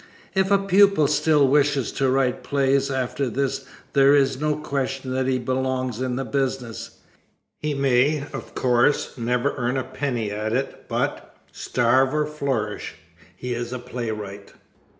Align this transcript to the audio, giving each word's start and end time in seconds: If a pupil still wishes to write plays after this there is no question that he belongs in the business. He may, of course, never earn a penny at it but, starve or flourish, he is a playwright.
If 0.33 0.49
a 0.49 0.57
pupil 0.57 1.05
still 1.05 1.47
wishes 1.47 1.91
to 1.91 2.09
write 2.09 2.41
plays 2.43 2.89
after 2.89 3.29
this 3.29 3.67
there 3.93 4.15
is 4.15 4.41
no 4.41 4.55
question 4.55 5.13
that 5.13 5.27
he 5.27 5.37
belongs 5.37 6.01
in 6.01 6.15
the 6.15 6.25
business. 6.25 6.97
He 7.59 7.75
may, 7.75 8.25
of 8.33 8.55
course, 8.55 9.15
never 9.15 9.53
earn 9.57 9.77
a 9.77 9.83
penny 9.83 10.31
at 10.31 10.53
it 10.53 10.85
but, 10.87 11.35
starve 11.51 12.15
or 12.15 12.25
flourish, 12.25 12.95
he 13.35 13.53
is 13.53 13.71
a 13.71 13.77
playwright. 13.77 14.53